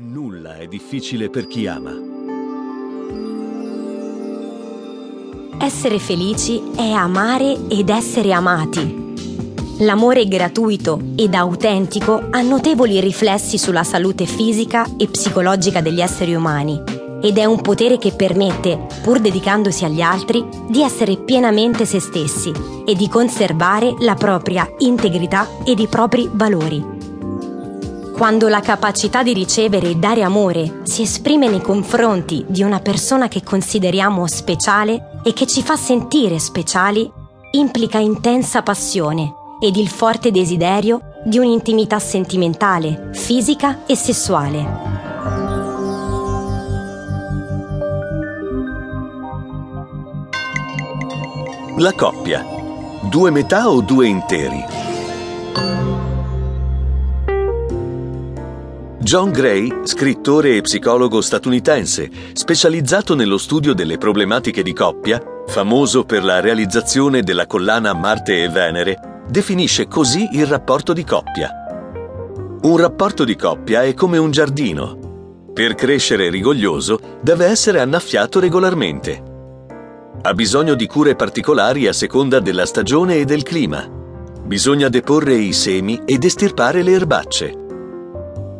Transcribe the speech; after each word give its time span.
Nulla 0.00 0.58
è 0.58 0.68
difficile 0.68 1.28
per 1.28 1.48
chi 1.48 1.66
ama. 1.66 1.92
Essere 5.58 5.98
felici 5.98 6.62
è 6.76 6.88
amare 6.92 7.66
ed 7.68 7.88
essere 7.88 8.32
amati. 8.32 9.14
L'amore 9.78 10.28
gratuito 10.28 11.00
ed 11.16 11.34
autentico 11.34 12.28
ha 12.30 12.40
notevoli 12.42 13.00
riflessi 13.00 13.58
sulla 13.58 13.82
salute 13.82 14.24
fisica 14.24 14.86
e 14.96 15.08
psicologica 15.08 15.80
degli 15.80 16.00
esseri 16.00 16.32
umani 16.32 16.80
ed 17.20 17.36
è 17.36 17.44
un 17.44 17.60
potere 17.60 17.98
che 17.98 18.12
permette, 18.12 18.86
pur 19.02 19.18
dedicandosi 19.18 19.84
agli 19.84 20.00
altri, 20.00 20.46
di 20.68 20.80
essere 20.80 21.16
pienamente 21.16 21.84
se 21.84 21.98
stessi 21.98 22.52
e 22.86 22.94
di 22.94 23.08
conservare 23.08 23.96
la 23.98 24.14
propria 24.14 24.64
integrità 24.78 25.48
ed 25.64 25.80
i 25.80 25.88
propri 25.88 26.30
valori. 26.32 26.97
Quando 28.18 28.48
la 28.48 28.58
capacità 28.58 29.22
di 29.22 29.32
ricevere 29.32 29.90
e 29.90 29.94
dare 29.94 30.24
amore 30.24 30.80
si 30.82 31.02
esprime 31.02 31.48
nei 31.48 31.60
confronti 31.60 32.44
di 32.48 32.64
una 32.64 32.80
persona 32.80 33.28
che 33.28 33.44
consideriamo 33.44 34.26
speciale 34.26 35.20
e 35.22 35.32
che 35.32 35.46
ci 35.46 35.62
fa 35.62 35.76
sentire 35.76 36.40
speciali, 36.40 37.08
implica 37.52 37.98
intensa 37.98 38.62
passione 38.62 39.32
ed 39.60 39.76
il 39.76 39.88
forte 39.88 40.32
desiderio 40.32 41.20
di 41.24 41.38
un'intimità 41.38 42.00
sentimentale, 42.00 43.10
fisica 43.12 43.86
e 43.86 43.94
sessuale. 43.94 44.66
La 51.76 51.92
coppia. 51.92 52.44
Due 53.02 53.30
metà 53.30 53.70
o 53.70 53.80
due 53.80 54.08
interi? 54.08 54.87
John 59.08 59.30
Gray, 59.30 59.72
scrittore 59.84 60.56
e 60.56 60.60
psicologo 60.60 61.22
statunitense, 61.22 62.10
specializzato 62.34 63.14
nello 63.14 63.38
studio 63.38 63.72
delle 63.72 63.96
problematiche 63.96 64.62
di 64.62 64.74
coppia, 64.74 65.18
famoso 65.46 66.04
per 66.04 66.22
la 66.22 66.40
realizzazione 66.40 67.22
della 67.22 67.46
collana 67.46 67.94
Marte 67.94 68.42
e 68.42 68.50
Venere, 68.50 69.22
definisce 69.26 69.88
così 69.88 70.28
il 70.32 70.46
rapporto 70.46 70.92
di 70.92 71.04
coppia. 71.04 71.50
Un 72.60 72.76
rapporto 72.76 73.24
di 73.24 73.34
coppia 73.34 73.82
è 73.82 73.94
come 73.94 74.18
un 74.18 74.30
giardino. 74.30 75.46
Per 75.54 75.74
crescere 75.74 76.28
rigoglioso 76.28 77.00
deve 77.22 77.46
essere 77.46 77.80
annaffiato 77.80 78.40
regolarmente. 78.40 79.22
Ha 80.20 80.34
bisogno 80.34 80.74
di 80.74 80.86
cure 80.86 81.16
particolari 81.16 81.86
a 81.86 81.94
seconda 81.94 82.40
della 82.40 82.66
stagione 82.66 83.16
e 83.16 83.24
del 83.24 83.42
clima. 83.42 83.88
Bisogna 84.44 84.90
deporre 84.90 85.32
i 85.36 85.54
semi 85.54 85.98
ed 86.04 86.24
estirpare 86.24 86.82
le 86.82 86.90
erbacce. 86.90 87.62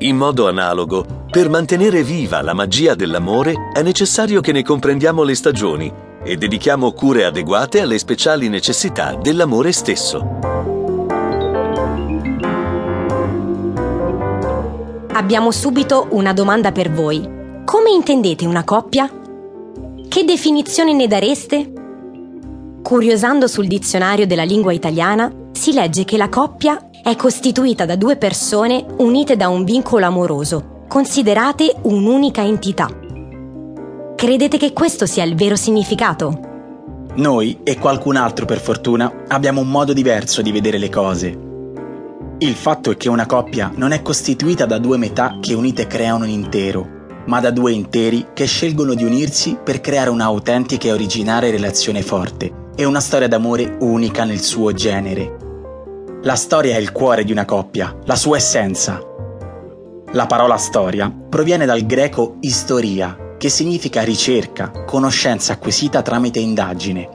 In 0.01 0.17
modo 0.17 0.47
analogo, 0.47 1.25
per 1.29 1.49
mantenere 1.49 2.05
viva 2.05 2.41
la 2.41 2.55
magia 2.55 2.95
dell'amore 2.95 3.71
è 3.73 3.83
necessario 3.83 4.41
che 4.41 4.53
ne 4.53 4.63
comprendiamo 4.63 5.25
le 5.25 5.35
stagioni 5.35 5.93
e 6.23 6.37
dedichiamo 6.37 6.93
cure 6.93 7.25
adeguate 7.25 7.81
alle 7.81 7.99
speciali 7.99 8.49
necessità 8.49 9.17
dell'amore 9.17 9.73
stesso. 9.73 10.39
Abbiamo 15.11 15.51
subito 15.51 16.07
una 16.11 16.33
domanda 16.33 16.71
per 16.71 16.93
voi. 16.93 17.21
Come 17.65 17.91
intendete 17.91 18.47
una 18.47 18.63
coppia? 18.63 19.11
Che 20.09 20.25
definizione 20.25 20.93
ne 20.93 21.09
dareste? 21.09 21.73
Curiosando 22.83 23.49
sul 23.49 23.67
dizionario 23.67 24.29
della 24.29 24.45
lingua 24.45 24.73
italiana, 24.73 25.29
si 25.51 25.73
legge 25.73 26.05
che 26.05 26.17
la 26.17 26.29
coppia 26.29 26.88
è 27.09 27.17
costituita 27.17 27.87
da 27.87 27.97
due 27.97 28.19
persone 28.19 28.85
unite 28.99 29.35
da 29.35 29.49
un 29.49 29.65
vincolo 29.65 30.05
amoroso, 30.05 30.85
considerate 30.89 31.75
un'unica 31.85 32.43
entità. 32.43 32.87
Credete 34.15 34.59
che 34.59 34.75
questo 34.75 35.07
sia 35.07 35.25
il 35.25 35.35
vero 35.35 35.57
significato? 35.57 37.07
Noi 37.15 37.61
e 37.63 37.79
qualcun 37.79 38.17
altro 38.17 38.45
per 38.45 38.61
fortuna 38.61 39.25
abbiamo 39.27 39.63
un 39.63 39.71
modo 39.71 39.95
diverso 39.95 40.43
di 40.43 40.53
vedere 40.53 40.77
le 40.77 40.91
cose. 40.91 41.39
Il 42.41 42.53
fatto 42.53 42.91
è 42.91 42.97
che 42.99 43.09
una 43.09 43.25
coppia 43.25 43.73
non 43.75 43.93
è 43.93 44.03
costituita 44.03 44.67
da 44.67 44.77
due 44.77 44.99
metà 44.99 45.39
che 45.41 45.55
unite 45.55 45.87
creano 45.87 46.25
un 46.25 46.31
intero, 46.31 46.87
ma 47.25 47.41
da 47.41 47.51
due 47.51 47.73
interi 47.73 48.27
che 48.35 48.45
scelgono 48.45 48.93
di 48.93 49.05
unirsi 49.05 49.57
per 49.65 49.81
creare 49.81 50.11
un'autentica 50.11 50.89
e 50.89 50.93
originale 50.93 51.51
relazione 51.51 52.03
forte 52.03 52.53
e 52.77 52.85
una 52.85 53.01
storia 53.01 53.29
d'amore 53.29 53.79
unica 53.81 54.25
nel 54.25 54.43
suo 54.43 54.75
genere. 54.75 55.47
La 56.23 56.35
storia 56.35 56.75
è 56.75 56.81
il 56.81 56.91
cuore 56.91 57.23
di 57.23 57.31
una 57.31 57.45
coppia, 57.45 57.97
la 58.05 58.17
sua 58.17 58.39
essenza. 58.39 59.01
La 60.11 60.27
parola 60.27 60.57
storia 60.57 61.09
proviene 61.11 61.65
dal 61.65 61.87
greco 61.87 62.39
istoria, 62.41 63.37
che 63.39 63.49
significa 63.49 64.03
ricerca, 64.03 64.85
conoscenza 64.85 65.53
acquisita 65.53 66.03
tramite 66.03 66.41
indagine. 66.41 67.09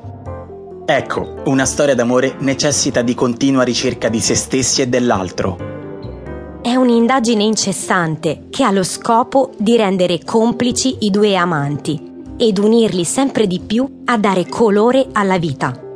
Ecco, 0.85 1.41
una 1.45 1.65
storia 1.65 1.95
d'amore 1.95 2.35
necessita 2.39 3.01
di 3.01 3.13
continua 3.13 3.63
ricerca 3.63 4.07
di 4.07 4.21
se 4.21 4.35
stessi 4.35 4.81
e 4.81 4.87
dell'altro. 4.87 6.61
È 6.61 6.73
un'indagine 6.73 7.43
incessante 7.43 8.45
che 8.49 8.63
ha 8.63 8.71
lo 8.71 8.83
scopo 8.83 9.51
di 9.57 9.75
rendere 9.75 10.23
complici 10.23 10.99
i 11.01 11.09
due 11.09 11.35
amanti 11.35 12.11
ed 12.37 12.57
unirli 12.57 13.03
sempre 13.03 13.47
di 13.47 13.59
più 13.59 14.03
a 14.05 14.17
dare 14.17 14.47
colore 14.47 15.07
alla 15.11 15.37
vita. 15.37 15.91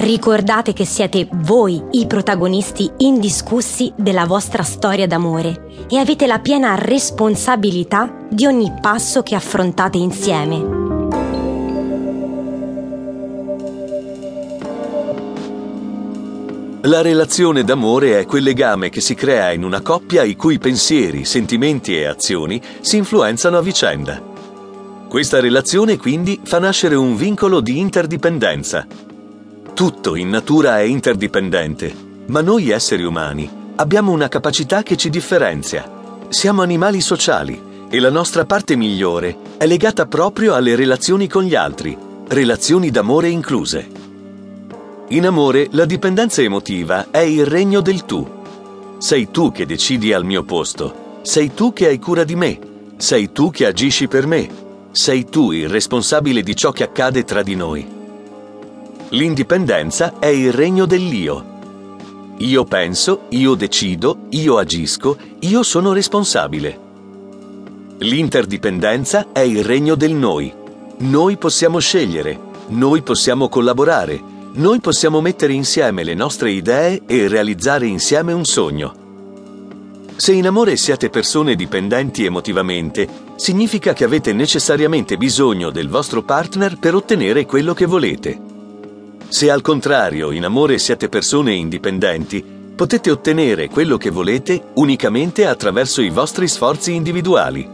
Ricordate 0.00 0.72
che 0.72 0.86
siete 0.86 1.28
voi 1.30 1.78
i 1.90 2.06
protagonisti 2.06 2.90
indiscussi 2.96 3.92
della 3.94 4.24
vostra 4.24 4.62
storia 4.62 5.06
d'amore 5.06 5.86
e 5.90 5.98
avete 5.98 6.26
la 6.26 6.38
piena 6.38 6.74
responsabilità 6.74 8.10
di 8.30 8.46
ogni 8.46 8.72
passo 8.80 9.22
che 9.22 9.34
affrontate 9.34 9.98
insieme. 9.98 10.56
La 16.84 17.02
relazione 17.02 17.62
d'amore 17.62 18.20
è 18.20 18.24
quel 18.24 18.44
legame 18.44 18.88
che 18.88 19.02
si 19.02 19.14
crea 19.14 19.52
in 19.52 19.64
una 19.64 19.82
coppia 19.82 20.22
i 20.22 20.34
cui 20.34 20.58
pensieri, 20.58 21.26
sentimenti 21.26 21.94
e 21.94 22.06
azioni 22.06 22.58
si 22.80 22.96
influenzano 22.96 23.58
a 23.58 23.60
vicenda. 23.60 24.18
Questa 25.06 25.40
relazione 25.40 25.98
quindi 25.98 26.40
fa 26.42 26.58
nascere 26.58 26.94
un 26.94 27.16
vincolo 27.16 27.60
di 27.60 27.78
interdipendenza 27.78 28.86
tutto 29.80 30.14
in 30.14 30.28
natura 30.28 30.78
è 30.78 30.82
interdipendente, 30.82 31.90
ma 32.26 32.42
noi 32.42 32.68
esseri 32.68 33.02
umani 33.02 33.48
abbiamo 33.76 34.12
una 34.12 34.28
capacità 34.28 34.82
che 34.82 34.94
ci 34.94 35.08
differenzia. 35.08 35.90
Siamo 36.28 36.60
animali 36.60 37.00
sociali 37.00 37.58
e 37.88 37.98
la 37.98 38.10
nostra 38.10 38.44
parte 38.44 38.76
migliore 38.76 39.38
è 39.56 39.64
legata 39.64 40.04
proprio 40.04 40.52
alle 40.52 40.74
relazioni 40.74 41.28
con 41.28 41.44
gli 41.44 41.54
altri, 41.54 41.96
relazioni 42.28 42.90
d'amore 42.90 43.30
incluse. 43.30 43.88
In 45.08 45.24
amore 45.24 45.68
la 45.70 45.86
dipendenza 45.86 46.42
emotiva 46.42 47.06
è 47.10 47.20
il 47.20 47.46
regno 47.46 47.80
del 47.80 48.04
tu. 48.04 48.28
Sei 48.98 49.30
tu 49.30 49.50
che 49.50 49.64
decidi 49.64 50.12
al 50.12 50.26
mio 50.26 50.42
posto, 50.42 51.20
sei 51.22 51.54
tu 51.54 51.72
che 51.72 51.86
hai 51.86 51.98
cura 51.98 52.24
di 52.24 52.34
me, 52.34 52.58
sei 52.98 53.32
tu 53.32 53.50
che 53.50 53.64
agisci 53.64 54.08
per 54.08 54.26
me, 54.26 54.46
sei 54.90 55.24
tu 55.24 55.52
il 55.52 55.70
responsabile 55.70 56.42
di 56.42 56.54
ciò 56.54 56.70
che 56.70 56.82
accade 56.82 57.24
tra 57.24 57.42
di 57.42 57.54
noi. 57.54 57.99
L'indipendenza 59.12 60.20
è 60.20 60.26
il 60.26 60.52
regno 60.52 60.86
dell'io. 60.86 61.44
Io 62.38 62.64
penso, 62.64 63.22
io 63.30 63.54
decido, 63.56 64.26
io 64.30 64.56
agisco, 64.56 65.16
io 65.40 65.64
sono 65.64 65.92
responsabile. 65.92 66.78
L'interdipendenza 67.98 69.32
è 69.32 69.40
il 69.40 69.64
regno 69.64 69.96
del 69.96 70.12
noi. 70.12 70.54
Noi 70.98 71.36
possiamo 71.38 71.80
scegliere, 71.80 72.38
noi 72.68 73.02
possiamo 73.02 73.48
collaborare, 73.48 74.22
noi 74.52 74.78
possiamo 74.78 75.20
mettere 75.20 75.54
insieme 75.54 76.04
le 76.04 76.14
nostre 76.14 76.52
idee 76.52 77.02
e 77.04 77.26
realizzare 77.26 77.86
insieme 77.86 78.32
un 78.32 78.44
sogno. 78.44 78.94
Se 80.14 80.32
in 80.32 80.46
amore 80.46 80.76
siete 80.76 81.10
persone 81.10 81.56
dipendenti 81.56 82.24
emotivamente, 82.24 83.08
significa 83.34 83.92
che 83.92 84.04
avete 84.04 84.32
necessariamente 84.32 85.16
bisogno 85.16 85.70
del 85.70 85.88
vostro 85.88 86.22
partner 86.22 86.78
per 86.78 86.94
ottenere 86.94 87.44
quello 87.44 87.74
che 87.74 87.86
volete. 87.86 88.49
Se 89.30 89.48
al 89.48 89.60
contrario 89.62 90.32
in 90.32 90.44
amore 90.44 90.80
siete 90.80 91.08
persone 91.08 91.54
indipendenti, 91.54 92.44
potete 92.74 93.12
ottenere 93.12 93.68
quello 93.68 93.96
che 93.96 94.10
volete 94.10 94.60
unicamente 94.74 95.46
attraverso 95.46 96.02
i 96.02 96.10
vostri 96.10 96.48
sforzi 96.48 96.94
individuali. 96.94 97.64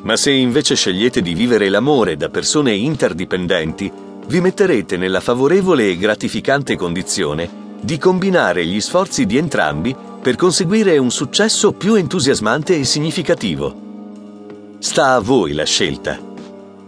Ma 0.00 0.16
se 0.16 0.30
invece 0.30 0.74
scegliete 0.74 1.20
di 1.20 1.34
vivere 1.34 1.68
l'amore 1.68 2.16
da 2.16 2.30
persone 2.30 2.72
interdipendenti, 2.72 3.92
vi 4.26 4.40
metterete 4.40 4.96
nella 4.96 5.20
favorevole 5.20 5.86
e 5.86 5.98
gratificante 5.98 6.76
condizione 6.76 7.64
di 7.78 7.98
combinare 7.98 8.64
gli 8.64 8.80
sforzi 8.80 9.26
di 9.26 9.36
entrambi 9.36 9.94
per 10.22 10.36
conseguire 10.36 10.96
un 10.96 11.10
successo 11.10 11.72
più 11.72 11.94
entusiasmante 11.94 12.74
e 12.74 12.84
significativo. 12.84 14.78
Sta 14.78 15.12
a 15.12 15.20
voi 15.20 15.52
la 15.52 15.64
scelta. 15.64 16.18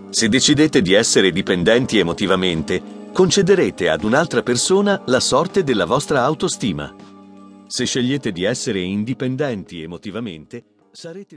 Se 0.08 0.30
decidete 0.30 0.80
di 0.80 0.94
essere 0.94 1.30
dipendenti 1.30 1.98
emotivamente, 1.98 2.96
concederete 3.12 3.88
ad 3.88 4.04
un'altra 4.04 4.42
persona 4.42 5.02
la 5.06 5.20
sorte 5.20 5.62
della 5.62 5.84
vostra 5.84 6.22
autostima. 6.22 6.94
Se 7.66 7.84
scegliete 7.84 8.32
di 8.32 8.44
essere 8.44 8.80
indipendenti 8.80 9.82
emotivamente, 9.82 10.64
sarete 10.90 11.36